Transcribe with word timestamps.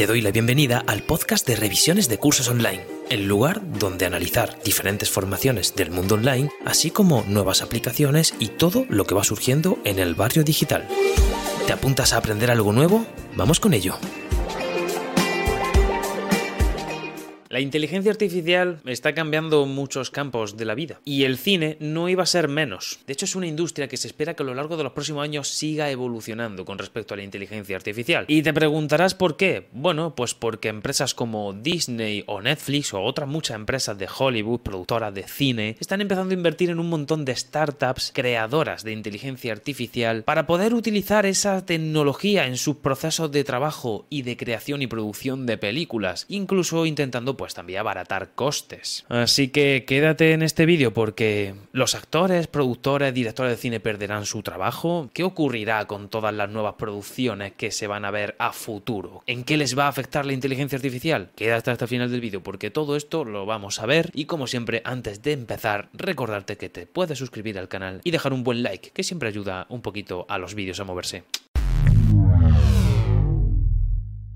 Te 0.00 0.06
doy 0.06 0.22
la 0.22 0.30
bienvenida 0.30 0.82
al 0.86 1.02
podcast 1.02 1.46
de 1.46 1.56
revisiones 1.56 2.08
de 2.08 2.16
cursos 2.16 2.48
online, 2.48 2.86
el 3.10 3.26
lugar 3.26 3.60
donde 3.78 4.06
analizar 4.06 4.58
diferentes 4.64 5.10
formaciones 5.10 5.74
del 5.74 5.90
mundo 5.90 6.14
online, 6.14 6.48
así 6.64 6.90
como 6.90 7.22
nuevas 7.28 7.60
aplicaciones 7.60 8.32
y 8.38 8.48
todo 8.48 8.86
lo 8.88 9.04
que 9.04 9.14
va 9.14 9.24
surgiendo 9.24 9.78
en 9.84 9.98
el 9.98 10.14
barrio 10.14 10.42
digital. 10.42 10.88
¿Te 11.66 11.74
apuntas 11.74 12.14
a 12.14 12.16
aprender 12.16 12.50
algo 12.50 12.72
nuevo? 12.72 13.04
Vamos 13.36 13.60
con 13.60 13.74
ello. 13.74 13.98
La 17.50 17.58
inteligencia 17.58 18.12
artificial 18.12 18.80
está 18.86 19.12
cambiando 19.12 19.66
muchos 19.66 20.12
campos 20.12 20.56
de 20.56 20.64
la 20.64 20.76
vida 20.76 21.00
y 21.04 21.24
el 21.24 21.36
cine 21.36 21.76
no 21.80 22.08
iba 22.08 22.22
a 22.22 22.26
ser 22.26 22.46
menos. 22.46 23.00
De 23.08 23.12
hecho, 23.12 23.24
es 23.24 23.34
una 23.34 23.48
industria 23.48 23.88
que 23.88 23.96
se 23.96 24.06
espera 24.06 24.34
que 24.34 24.44
a 24.44 24.46
lo 24.46 24.54
largo 24.54 24.76
de 24.76 24.84
los 24.84 24.92
próximos 24.92 25.24
años 25.24 25.48
siga 25.48 25.90
evolucionando 25.90 26.64
con 26.64 26.78
respecto 26.78 27.12
a 27.12 27.16
la 27.16 27.24
inteligencia 27.24 27.74
artificial. 27.74 28.24
Y 28.28 28.42
te 28.42 28.54
preguntarás 28.54 29.16
por 29.16 29.36
qué. 29.36 29.66
Bueno, 29.72 30.14
pues 30.14 30.32
porque 30.32 30.68
empresas 30.68 31.12
como 31.12 31.52
Disney 31.52 32.22
o 32.28 32.40
Netflix 32.40 32.94
o 32.94 33.02
otras 33.02 33.28
muchas 33.28 33.56
empresas 33.56 33.98
de 33.98 34.06
Hollywood, 34.16 34.60
productoras 34.60 35.12
de 35.12 35.24
cine, 35.24 35.76
están 35.80 36.00
empezando 36.00 36.30
a 36.30 36.36
invertir 36.36 36.70
en 36.70 36.78
un 36.78 36.88
montón 36.88 37.24
de 37.24 37.34
startups 37.34 38.12
creadoras 38.14 38.84
de 38.84 38.92
inteligencia 38.92 39.52
artificial 39.52 40.22
para 40.22 40.46
poder 40.46 40.72
utilizar 40.72 41.26
esa 41.26 41.66
tecnología 41.66 42.46
en 42.46 42.56
sus 42.56 42.76
procesos 42.76 43.32
de 43.32 43.42
trabajo 43.42 44.06
y 44.08 44.22
de 44.22 44.36
creación 44.36 44.82
y 44.82 44.86
producción 44.86 45.46
de 45.46 45.58
películas, 45.58 46.26
incluso 46.28 46.86
intentando 46.86 47.39
pues 47.40 47.54
también 47.54 47.80
abaratar 47.80 48.32
costes. 48.34 49.06
Así 49.08 49.48
que 49.48 49.86
quédate 49.86 50.34
en 50.34 50.42
este 50.42 50.66
vídeo 50.66 50.92
porque 50.92 51.54
los 51.72 51.94
actores, 51.94 52.48
productores, 52.48 53.14
directores 53.14 53.52
de 53.52 53.56
cine 53.56 53.80
perderán 53.80 54.26
su 54.26 54.42
trabajo. 54.42 55.08
¿Qué 55.14 55.24
ocurrirá 55.24 55.86
con 55.86 56.10
todas 56.10 56.34
las 56.34 56.50
nuevas 56.50 56.74
producciones 56.74 57.54
que 57.54 57.70
se 57.70 57.86
van 57.86 58.04
a 58.04 58.10
ver 58.10 58.36
a 58.38 58.52
futuro? 58.52 59.22
¿En 59.26 59.44
qué 59.44 59.56
les 59.56 59.78
va 59.78 59.86
a 59.86 59.88
afectar 59.88 60.26
la 60.26 60.34
inteligencia 60.34 60.76
artificial? 60.76 61.30
Quédate 61.34 61.70
hasta 61.70 61.86
el 61.86 61.88
final 61.88 62.10
del 62.10 62.20
vídeo 62.20 62.42
porque 62.42 62.70
todo 62.70 62.94
esto 62.94 63.24
lo 63.24 63.46
vamos 63.46 63.80
a 63.80 63.86
ver 63.86 64.10
y 64.12 64.26
como 64.26 64.46
siempre 64.46 64.82
antes 64.84 65.22
de 65.22 65.32
empezar 65.32 65.88
recordarte 65.94 66.58
que 66.58 66.68
te 66.68 66.86
puedes 66.86 67.18
suscribir 67.18 67.58
al 67.58 67.68
canal 67.68 68.02
y 68.04 68.10
dejar 68.10 68.34
un 68.34 68.44
buen 68.44 68.62
like 68.62 68.90
que 68.90 69.02
siempre 69.02 69.30
ayuda 69.30 69.64
un 69.70 69.80
poquito 69.80 70.26
a 70.28 70.36
los 70.36 70.54
vídeos 70.54 70.78
a 70.80 70.84
moverse. 70.84 71.24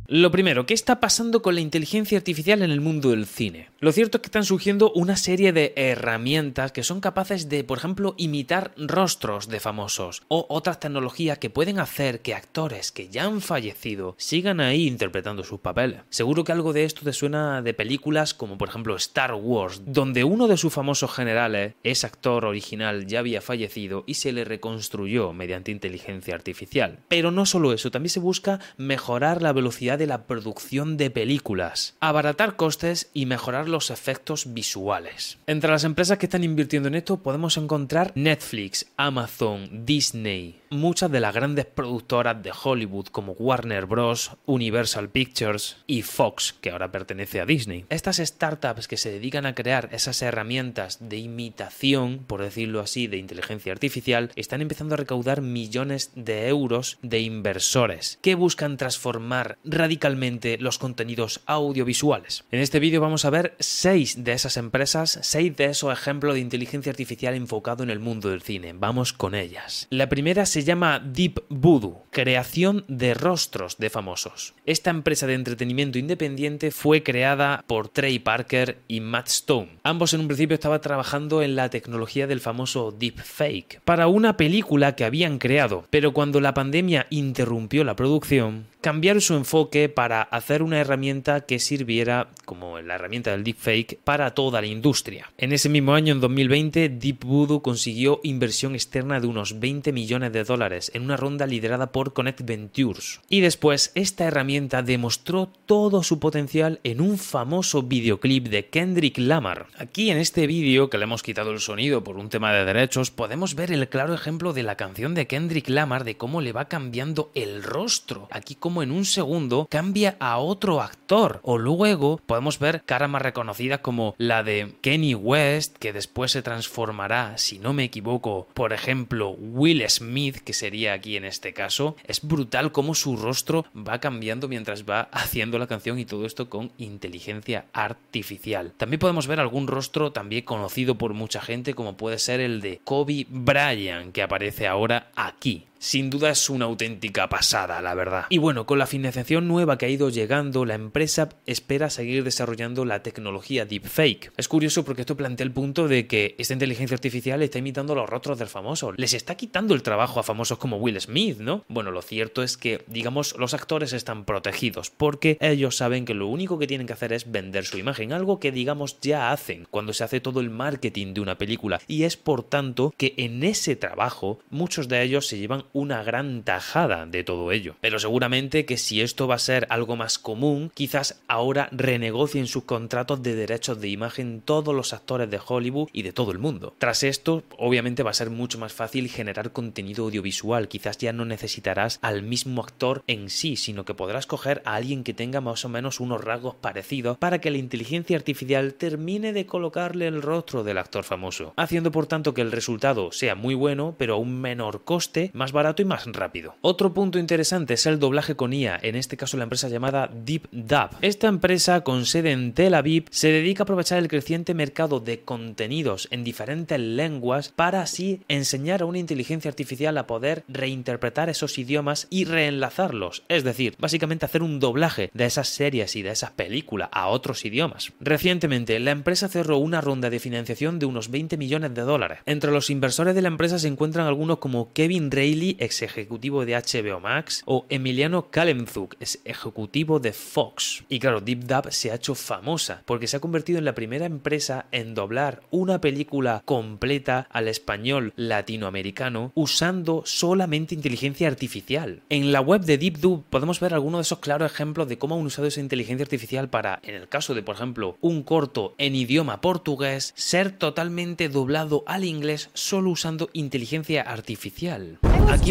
Lo 0.06 0.30
primero, 0.30 0.66
¿qué 0.66 0.74
está 0.74 1.00
pasando 1.00 1.41
con 1.41 1.55
la 1.55 1.62
inteligencia 1.62 2.19
artificial 2.19 2.60
en 2.60 2.70
el 2.70 2.83
mundo 2.83 3.08
del 3.08 3.24
cine? 3.24 3.70
Lo 3.80 3.91
cierto 3.91 4.19
es 4.19 4.22
que 4.22 4.27
están 4.27 4.44
surgiendo 4.44 4.92
una 4.92 5.16
serie 5.16 5.55
de 5.55 5.72
herramientas 5.77 6.72
que 6.72 6.83
son 6.83 7.00
capaces 7.00 7.48
de, 7.48 7.64
por 7.64 7.78
ejemplo, 7.78 8.14
imitar 8.19 8.75
rostros 8.77 9.48
de 9.48 9.60
famosos 9.60 10.22
o 10.28 10.44
otras 10.50 10.78
tecnologías 10.78 11.38
que 11.38 11.48
pueden 11.48 11.78
hacer 11.78 12.20
que 12.20 12.34
actores 12.34 12.92
que 12.92 13.08
ya 13.08 13.25
han 13.25 13.41
fallecido 13.41 14.14
sigan 14.19 14.60
ahí 14.60 14.86
interpretando 14.86 15.42
sus 15.42 15.60
papeles. 15.60 16.02
Seguro 16.10 16.44
que 16.44 16.52
algo 16.52 16.75
de 16.75 16.84
esto 16.84 17.00
te 17.02 17.14
suena 17.14 17.62
de 17.62 17.72
películas 17.72 18.34
como 18.34 18.58
por 18.58 18.69
ejemplo 18.69 18.97
Star 18.97 19.32
Wars, 19.32 19.80
donde 19.86 20.25
uno 20.25 20.48
de 20.48 20.58
sus 20.58 20.75
famosos 20.75 21.14
generales, 21.14 21.76
ese 21.82 22.06
actor 22.06 22.44
original, 22.44 23.06
ya 23.06 23.20
había 23.20 23.41
fallecido 23.41 24.04
y 24.06 24.14
se 24.14 24.32
le 24.32 24.44
reconstruyó 24.44 25.32
mediante 25.32 25.72
inteligencia 25.72 26.34
artificial. 26.34 26.98
Pero 27.09 27.31
no 27.31 27.47
solo 27.47 27.72
eso, 27.72 27.91
también 27.91 28.10
se 28.10 28.20
busca 28.20 28.60
mejorar 28.76 29.41
la 29.41 29.54
velocidad 29.54 29.94
de 29.97 30.06
la 30.06 30.27
producción 30.27 30.97
de 30.97 31.10
películas, 31.10 31.94
abaratar 32.00 32.56
costes 32.56 33.10
y 33.12 33.27
mejorar 33.27 33.69
los 33.69 33.91
efectos 33.91 34.55
visuales. 34.55 35.38
Entre 35.47 35.71
las 35.71 35.84
empresas 35.84 36.19
que 36.19 36.27
están 36.27 36.44
invirtiendo 36.44 36.88
en 36.88 36.94
esto 36.94 37.19
podemos 37.19 37.56
encontrar 37.56 38.12
Netflix, 38.15 38.87
Amazon, 38.97 39.84
Disney, 39.87 40.60
muchas 40.71 41.10
de 41.10 41.21
las 41.21 41.34
grandes 41.34 41.66
productoras 41.66 42.43
de 42.43 42.53
Hollywood 42.53 43.06
como 43.06 43.32
Warner 43.32 43.87
Bros., 43.87 44.32
Universal 44.47 45.09
Pictures 45.09 45.77
y 45.87 46.03
Fox, 46.03 46.55
que 46.61 46.71
ahora 46.71 46.93
pertenece 46.93 47.41
a 47.41 47.47
Disney. 47.47 47.87
Estas 47.88 48.16
startups 48.19 48.88
que 48.88 48.97
se 48.97 49.11
dedican 49.11 49.47
a 49.47 49.55
crear 49.55 49.88
esas 49.93 50.21
herramientas 50.22 50.99
de 51.00 51.19
imitación, 51.19 52.25
por 52.26 52.43
decirlo 52.43 52.81
así, 52.81 53.06
de 53.06 53.19
inteligencia 53.19 53.72
artificial, 53.72 54.31
están 54.37 54.61
empezando 54.61 54.94
a 54.94 54.99
recaudar 54.99 55.41
millones 55.41 56.11
de 56.15 56.49
euros 56.49 56.99
de 57.03 57.21
inversores 57.21 58.19
que 58.22 58.34
buscan 58.34 58.76
transformar 58.76 59.59
radicalmente 59.84 60.56
los 60.56 60.78
contenidos 60.78 61.43
audiovisuales. 61.45 62.45
En 62.50 62.61
este 62.61 62.81
vídeo 62.81 63.03
vamos 63.03 63.27
a 63.27 63.31
ver 63.31 63.55
seis 63.59 64.25
de 64.25 64.33
esas 64.33 64.56
empresas, 64.56 65.19
seis 65.21 65.55
de 65.59 65.67
esos 65.67 65.93
ejemplos 65.93 66.33
de 66.33 66.41
inteligencia 66.41 66.89
artificial 66.89 67.34
enfocado 67.34 67.83
en 67.83 67.91
el 67.91 68.00
mundo 68.00 68.31
del 68.31 68.41
cine. 68.41 68.73
Vamos 68.75 69.12
con 69.12 69.34
ellas. 69.34 69.87
La 69.91 70.09
primera 70.09 70.47
se 70.47 70.65
llama 70.65 71.00
Deep 71.00 71.43
Voodoo, 71.50 72.06
creación 72.11 72.87
de 72.89 73.12
rostros 73.12 73.77
de 73.77 73.91
famosos. 73.91 74.55
Esta 74.65 74.89
empresa 74.89 75.27
de 75.27 75.34
entretenimiento 75.34 75.99
independiente 75.99 76.71
fue 76.71 77.03
creada 77.03 77.62
por 77.67 77.89
Trey 77.89 78.19
Parker 78.19 78.78
y 78.89 79.00
Matt 79.00 79.28
Stone. 79.28 79.81
Ambos 79.83 80.15
en 80.15 80.21
un 80.21 80.28
principio 80.28 80.55
estaban 80.55 80.81
trabajando 80.81 81.43
en 81.43 81.56
la 81.56 81.69
tecnología 81.69 82.27
del 82.27 82.41
famoso 82.41 82.91
deepfake 82.91 83.83
para 83.84 84.06
una 84.06 84.39
película 84.39 84.97
que 84.97 85.05
habían 85.05 85.39
creado, 85.39 85.84
pero 85.91 86.15
cuando 86.15 86.41
la 86.41 86.55
pandemia 86.55 87.06
interrumpió 87.11 87.84
la 87.84 87.97
producción, 87.97 88.65
cambiaron 88.84 89.23
su 89.23 89.34
enfoque 89.34 89.74
para 89.95 90.23
hacer 90.23 90.62
una 90.62 90.81
herramienta 90.81 91.41
que 91.41 91.59
sirviera 91.59 92.29
como 92.45 92.81
la 92.81 92.95
herramienta 92.95 93.33
del 93.33 93.45
deepfake 93.45 93.99
para 94.05 94.35
toda 94.35 94.61
la 94.61 94.67
industria. 94.67 95.33
En 95.39 95.53
ese 95.53 95.69
mismo 95.69 95.95
año, 95.95 96.12
en 96.12 96.21
2020, 96.21 96.89
Deep 96.89 97.25
Voodoo 97.25 97.62
consiguió 97.62 98.21
inversión 98.23 98.75
externa 98.75 99.21
de 99.21 99.27
unos 99.27 99.59
20 99.59 99.93
millones 99.93 100.33
de 100.33 100.45
dólares 100.45 100.91
en 100.95 101.03
una 101.03 101.17
ronda 101.17 101.47
liderada 101.47 101.91
por 101.93 102.12
Connect 102.12 102.43
Ventures. 102.43 103.21
Y 103.29 103.41
después, 103.41 103.91
esta 103.95 104.25
herramienta 104.25 104.83
demostró 104.83 105.51
todo 105.67 106.03
su 106.03 106.21
potencial 106.21 106.81
en 106.85 107.01
un 107.01 107.19
famoso 107.19 107.83
videoclip 107.83 108.49
de 108.49 108.67
Kendrick 108.67 109.19
Lamar. 109.19 109.67
Aquí 109.79 110.11
en 110.11 110.19
este 110.19 110.47
vídeo, 110.47 110.91
que 110.91 110.99
le 110.99 111.05
hemos 111.05 111.23
quitado 111.23 111.51
el 111.51 111.61
sonido 111.61 112.05
por 112.05 112.17
un 112.17 112.29
tema 112.29 112.53
de 112.53 112.65
derechos, 112.65 113.11
podemos 113.11 113.55
ver 113.55 113.73
el 113.73 113.89
claro 113.89 114.15
ejemplo 114.15 114.53
de 114.53 114.62
la 114.62 114.77
canción 114.77 115.15
de 115.15 115.27
Kendrick 115.27 115.69
Lamar 115.69 116.05
de 116.05 116.17
cómo 116.17 116.41
le 116.41 116.53
va 116.53 116.67
cambiando 116.67 117.31
el 117.35 117.62
rostro. 117.62 118.29
Aquí 118.31 118.55
como 118.55 118.83
en 118.83 118.91
un 118.91 119.05
segundo 119.05 119.63
cambia 119.66 120.16
a 120.20 120.38
otro 120.38 120.80
actor. 120.80 121.41
O 121.42 121.58
luego 121.58 122.20
podemos 122.26 122.58
ver 122.58 122.82
caras 122.84 123.10
más 123.10 123.22
reconocidas 123.22 123.80
como 123.80 124.14
la 124.19 124.42
de 124.42 124.75
Kenny 124.80 125.14
West, 125.14 125.76
que 125.78 125.92
después 125.92 126.32
se 126.32 126.42
transformará, 126.42 127.38
si 127.38 127.58
no 127.58 127.72
me 127.72 127.84
equivoco, 127.84 128.48
por 128.54 128.72
ejemplo, 128.72 129.30
Will 129.30 129.84
Smith, 129.88 130.38
que 130.38 130.52
sería 130.52 130.92
aquí 130.92 131.16
en 131.16 131.25
este 131.25 131.52
caso. 131.52 131.97
Es 132.04 132.22
brutal 132.22 132.72
cómo 132.72 132.94
su 132.94 133.16
rostro 133.16 133.64
va 133.76 134.00
cambiando 134.00 134.48
mientras 134.48 134.84
va 134.84 135.02
haciendo 135.12 135.58
la 135.58 135.66
canción 135.66 135.98
y 135.98 136.04
todo 136.04 136.26
esto 136.26 136.48
con 136.48 136.70
inteligencia 136.78 137.66
artificial. 137.72 138.72
También 138.76 139.00
podemos 139.00 139.26
ver 139.26 139.41
algún 139.41 139.66
rostro 139.66 140.12
también 140.12 140.44
conocido 140.44 140.96
por 140.96 141.14
mucha 141.14 141.41
gente 141.41 141.75
como 141.75 141.96
puede 141.96 142.19
ser 142.19 142.41
el 142.41 142.60
de 142.60 142.81
Kobe 142.84 143.26
Bryant 143.28 144.12
que 144.12 144.22
aparece 144.22 144.66
ahora 144.66 145.10
aquí 145.14 145.66
sin 145.84 146.09
duda 146.09 146.31
es 146.31 146.49
una 146.49 146.65
auténtica 146.65 147.28
pasada, 147.28 147.83
la 147.83 147.93
verdad. 147.95 148.25
Y 148.31 148.39
bueno, 148.39 148.65
con 148.65 148.78
la 148.78 148.87
financiación 148.87 149.47
nueva 149.47 149.76
que 149.76 149.85
ha 149.85 149.91
ido 149.91 150.08
llegando, 150.08 150.64
la 150.64 150.75
empresa 150.75 151.29
espera 151.44 151.91
seguir 151.91 152.25
desarrollando 152.25 152.87
la 152.87 153.03
tecnología 153.03 153.67
deepfake. 153.67 154.32
Es 154.38 154.49
curioso 154.49 154.87
porque 154.87 155.03
esto 155.03 155.19
plantea 155.19 155.44
el 155.44 155.53
punto 155.53 155.87
de 155.87 156.06
que 156.06 156.37
esta 156.38 156.55
inteligencia 156.55 156.94
artificial 156.94 157.43
está 157.43 157.58
imitando 157.58 157.94
los 157.94 158.08
rostros 158.08 158.38
del 158.38 158.49
famoso. 158.49 158.93
Les 158.93 159.12
está 159.12 159.35
quitando 159.35 159.75
el 159.75 159.82
trabajo 159.82 160.20
a 160.20 160.23
famosos 160.23 160.56
como 160.56 160.79
Will 160.79 160.99
Smith, 160.99 161.37
¿no? 161.38 161.67
Bueno, 161.69 161.91
lo 161.91 162.00
cierto 162.00 162.43
es 162.43 162.56
que, 162.56 162.82
digamos, 162.87 163.37
los 163.37 163.53
actores 163.53 163.93
están 163.93 164.25
protegidos 164.25 164.88
porque 164.88 165.37
ellos 165.43 165.76
saben 165.76 166.06
que 166.06 166.14
lo 166.14 166.29
único 166.29 166.58
que 166.58 166.67
tienen 166.67 166.87
que 166.87 166.94
hacer 166.94 167.12
es 167.12 167.31
vender 167.31 167.67
su 167.67 167.76
imagen, 167.76 168.14
algo 168.14 168.41
que, 168.41 168.53
digamos, 168.53 169.00
ya 169.03 169.32
hacen 169.32 169.67
cuando 169.70 169.93
se 169.93 170.05
hace 170.05 170.23
todo 170.23 170.41
el 170.41 170.49
marketing 170.49 171.12
de 171.12 171.20
una 171.20 171.37
película. 171.37 171.82
Y 171.87 172.05
es 172.05 172.17
por 172.17 172.43
tanto 172.43 172.94
que 172.97 173.12
en 173.19 173.44
ese 173.44 173.76
trabajo 173.76 174.38
muchos 174.49 174.88
de 174.88 175.03
ellos 175.03 175.26
se 175.26 175.37
llevan 175.37 175.67
una 175.75 176.03
gran 176.05 176.44
tajada 176.44 177.05
de 177.05 177.25
todo 177.25 177.53
ello. 177.53 177.75
Pero 177.81 177.99
seguramente 177.99 178.65
que 178.65 178.79
si 178.79 179.03
esto 179.03 179.26
va 179.26 179.35
a 179.35 179.41
ser 179.41 179.67
algo 179.69 179.97
más 179.97 180.19
común, 180.19 180.71
quizás 180.73 181.21
ahora 181.26 181.69
renegocien 181.73 182.47
sus 182.47 182.62
contratos 182.65 183.23
de 183.23 183.35
derechos 183.35 183.81
de 183.81 183.88
imagen 183.88 184.41
todos 184.41 184.75
los 184.75 184.94
actores 184.94 185.29
de 185.29 185.41
Hollywood 185.44 185.88
y 185.93 186.03
de 186.03 186.12
todo 186.12 186.31
el 186.31 186.38
mundo. 186.38 186.75
Tras 186.79 187.03
esto, 187.03 187.43
obviamente 187.59 188.05
va 188.05 188.12
a 188.12 188.15
ser 188.15 188.31
mucho 188.31 188.56
más 188.59 188.73
fácil 188.73 189.09
generar 189.09 189.50
contenido 189.50 190.05
audiovisual, 190.05 190.69
quizás 190.69 190.97
ya 190.97 191.12
no 191.12 191.25
necesitarás 191.25 191.99
al 192.03 192.23
mismo 192.23 192.62
actor 192.62 193.03
en 193.09 193.29
sí, 193.29 193.56
sino 193.56 193.85
que 193.85 193.94
podrás 193.94 194.27
coger 194.27 194.62
a 194.65 194.77
alguien 194.77 195.03
que 195.03 195.12
tenga 195.12 195.41
más 195.41 195.65
o 195.65 195.69
menos 195.69 195.99
unos 195.99 196.23
rasgos 196.23 196.55
parecidos 196.55 197.19
para 197.19 197.41
que 197.41 197.50
la 197.50 197.59
inteligencia 197.59 198.17
artificial 198.17 198.75
termine 198.75 199.32
de 199.32 199.47
colocarle 199.47 200.06
el 200.06 200.23
rostro 200.23 200.62
del 200.62 200.79
actor 200.79 201.03
famoso, 201.03 201.53
haciendo 201.56 201.91
por 201.91 202.06
tanto 202.06 202.32
que 202.32 202.43
el 202.43 202.53
resultado 202.53 203.11
sea 203.11 203.35
muy 203.35 203.56
bueno, 203.56 203.97
pero 203.99 204.15
a 204.15 204.19
un 204.19 204.41
menor 204.41 204.85
coste, 204.85 205.32
más 205.35 205.50
barato 205.50 205.63
y 205.78 205.84
más 205.84 206.06
rápido. 206.06 206.56
Otro 206.61 206.93
punto 206.93 207.19
interesante 207.19 207.75
es 207.75 207.87
el 207.87 207.99
doblaje 207.99 208.37
con 208.37 208.52
IA, 208.52 208.78
en 208.82 208.96
este 208.96 209.16
caso 209.16 209.37
la 209.37 209.44
empresa 209.44 209.69
llamada 209.69 210.11
Deep 210.12 210.49
Dub. 210.52 210.90
Esta 211.00 211.28
empresa 211.28 211.81
con 211.82 212.05
sede 212.05 212.32
en 212.32 212.52
Tel 212.52 212.75
Aviv 212.75 213.06
se 213.11 213.28
dedica 213.28 213.62
a 213.62 213.64
aprovechar 213.64 213.99
el 213.99 214.08
creciente 214.08 214.52
mercado 214.52 215.00
de 215.00 215.22
contenidos 215.22 216.08
en 216.11 216.22
diferentes 216.22 216.78
lenguas 216.78 217.49
para 217.49 217.81
así 217.81 218.20
enseñar 218.28 218.82
a 218.82 218.87
una 218.87 218.99
inteligencia 218.99 219.49
artificial 219.49 219.96
a 219.96 220.06
poder 220.06 220.44
reinterpretar 220.49 221.31
esos 221.31 221.58
idiomas 221.58 222.06
y 222.10 222.25
reenlazarlos, 222.25 223.25
es 223.28 223.43
decir, 223.43 223.75
básicamente 223.78 224.26
hacer 224.26 224.43
un 224.43 224.60
doblaje 224.60 225.10
de 225.14 225.25
esas 225.25 225.49
series 225.49 225.96
y 225.96 226.02
de 226.02 226.10
esas 226.10 226.32
películas 226.32 226.90
a 226.93 227.08
otros 227.08 227.44
idiomas. 227.44 227.93
Recientemente, 228.00 228.78
la 228.81 228.90
empresa 228.90 229.28
cerró 229.28 229.58
una 229.58 229.81
ronda 229.81 230.10
de 230.10 230.20
financiación 230.20 230.78
de 230.78 230.87
unos 230.87 231.10
20 231.10 231.37
millones 231.37 231.75
de 231.75 231.82
dólares. 231.82 232.19
Entre 232.26 232.50
los 232.50 232.70
inversores 232.70 233.14
de 233.14 233.22
la 233.22 233.28
empresa 233.28 233.58
se 233.58 233.69
encuentran 233.69 234.06
algunos 234.06 234.38
como 234.38 234.72
Kevin 234.72 235.10
Reilly, 235.10 235.54
ex 235.59 235.83
ejecutivo 235.83 236.45
de 236.45 236.55
HBO 236.55 237.01
Max, 237.01 237.43
o 237.47 237.67
Emiliano 237.69 238.31
Kalemzuk, 238.31 238.97
ex 239.01 239.21
ejecutivo 239.25 240.01
de 240.01 240.12
Fox. 240.12 240.85
Y 240.89 240.99
claro, 240.99 241.21
Deep 241.21 241.45
Dub 241.45 241.71
se 241.71 241.91
ha 241.91 241.97
hecho 241.97 242.15
famosa 242.15 242.83
porque 242.85 243.06
se 243.06 243.17
ha 243.17 243.21
convertido 243.21 243.59
en 243.59 243.65
la 243.65 243.75
primera 243.75 244.06
empresa 244.06 244.67
en 244.73 244.95
doblar 244.95 245.43
una 245.51 245.81
película 245.81 246.43
completa 246.45 247.27
al 247.31 247.49
español 247.49 248.12
latinoamericano 248.17 249.33
usando 249.35 250.03
solamente 250.05 250.75
inteligencia 250.75 251.29
artificial. 251.29 252.03
En 252.09 252.33
la 252.33 252.41
web 252.41 252.62
de 252.62 252.79
DeepDub 252.79 253.25
podemos 253.31 253.61
ver 253.61 253.75
algunos 253.75 253.99
de 253.99 254.03
esos 254.03 254.19
claros 254.19 254.51
ejemplos 254.51 254.89
de 254.89 254.99
cómo 254.99 255.17
han 255.17 255.25
usado 255.25 255.49
esa 255.49 255.61
inteligencia 255.61 256.05
artificial 256.05 256.49
para, 256.49 256.81
en 256.83 256.95
el 256.95 257.09
caso 257.09 257.35
de, 257.35 257.43
por 257.43 257.56
ejemplo, 257.56 257.97
un 258.01 258.23
corto 258.23 258.75
en 258.79 258.95
idioma 258.95 259.41
portugués, 259.41 260.12
ser 260.17 260.53
totalmente 260.53 261.29
doblado 261.29 261.85
al 261.87 262.05
inglés 262.05 262.51
solo 262.55 262.91
usando 262.91 263.31
inteligencia 263.33 264.03
artificial. 264.03 264.99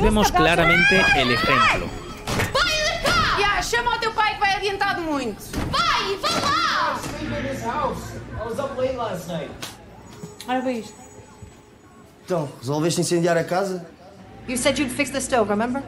Vemos 0.01 0.31
claramente 0.31 1.05
el 1.15 1.31
ejemplo. 1.31 1.89
Yeah, 3.37 3.61
chama 3.61 3.95
o 3.95 3.99
teu 3.99 4.11
pai 4.11 4.33
que 4.35 4.39
vai 4.39 4.55
adiantado 4.55 5.01
muito. 5.01 5.43
Pai, 5.71 6.17
vá 6.21 6.29
lá! 6.29 6.99
I 7.23 8.45
was 8.45 8.59
up 8.59 8.77
late 8.77 8.95
last 8.95 9.27
night. 9.27 9.51
Olha 10.47 10.61
para 10.61 10.71
isto. 10.71 10.93
Então, 12.25 12.49
resolveste 12.59 13.01
incendiar 13.01 13.37
a 13.37 13.43
casa? 13.43 13.85
You 14.47 14.57
said 14.57 14.77
you'd 14.77 14.93
fix 14.93 15.09
the 15.09 15.19
stove, 15.21 15.49
remember? 15.49 15.83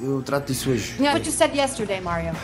Eu 0.00 0.22
trato 0.22 0.46
disso 0.46 0.70
hoje. 0.70 0.94
Yeah, 0.98 1.14
what 1.14 1.26
you 1.26 1.32
said 1.32 1.54
yesterday, 1.54 2.00
Mario. 2.00 2.34